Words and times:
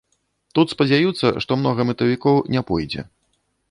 Тут 0.59 0.73
спадзяюцца, 0.75 1.33
што 1.45 1.51
многа 1.61 1.81
мэтавікоў 1.93 2.43
не 2.57 2.61
пойдзе. 2.73 3.11